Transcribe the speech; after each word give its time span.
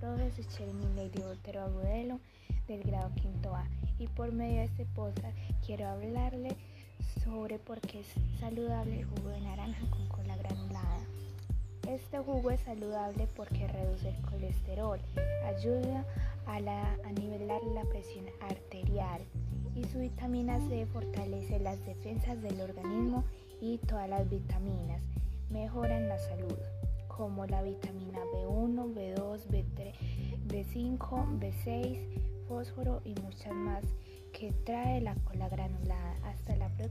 profesor 0.00 0.46
Cherny 0.46 0.86
Lady 0.94 1.20
Botero 1.20 1.62
Agudelo 1.62 2.20
del 2.68 2.84
grado 2.84 3.10
quinto 3.16 3.52
A 3.52 3.66
y 3.98 4.06
por 4.06 4.30
medio 4.32 4.58
de 4.58 4.64
este 4.64 4.86
podcast 4.94 5.36
quiero 5.66 5.88
hablarle 5.88 6.56
sobre 7.24 7.58
por 7.58 7.80
qué 7.80 8.00
es 8.00 8.06
saludable 8.38 9.00
el 9.00 9.06
jugo 9.06 9.30
de 9.30 9.40
naranja 9.40 9.90
con 9.90 10.06
cola 10.06 10.36
granulada. 10.36 11.00
Este 11.88 12.18
jugo 12.18 12.52
es 12.52 12.60
saludable 12.60 13.26
porque 13.34 13.66
reduce 13.66 14.10
el 14.10 14.22
colesterol, 14.22 15.00
ayuda 15.44 16.06
a, 16.46 16.56
a 16.56 17.12
nivelar 17.12 17.62
la 17.74 17.82
presión 17.86 18.26
arterial 18.40 19.20
y 19.74 19.82
su 19.84 19.98
vitamina 19.98 20.60
C 20.68 20.86
fortalece 20.86 21.58
las 21.58 21.84
defensas 21.84 22.40
del 22.40 22.60
organismo 22.60 23.24
y 23.60 23.78
todas 23.78 24.08
las 24.08 24.30
vitaminas 24.30 25.02
mejoran 25.50 26.08
la 26.08 26.18
salud 26.18 26.56
como 27.16 27.46
la 27.46 27.62
vitamina 27.62 28.18
B1, 28.34 28.92
B2, 28.92 29.14
B3, 29.14 29.23
B5, 30.54 31.40
B6, 31.40 31.98
fósforo 32.46 33.02
y 33.04 33.12
muchas 33.20 33.52
más 33.52 33.82
que 34.32 34.52
trae 34.64 35.00
la 35.00 35.16
cola 35.24 35.48
granulada. 35.48 36.16
Hasta 36.22 36.54
la 36.54 36.68
próxima. 36.68 36.83